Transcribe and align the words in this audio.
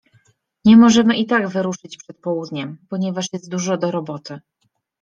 Nie 0.65 0.77
możemy 0.77 1.17
i 1.17 1.25
tak 1.25 1.47
wyruszyć 1.49 1.97
przed 1.97 2.21
południem, 2.21 2.77
ponieważ 2.89 3.27
jest 3.33 3.49
dużo 3.49 3.77
do 3.77 3.91
roboty. 3.91 4.39